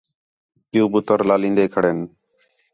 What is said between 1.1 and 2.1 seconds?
لالین٘دے کھڑِن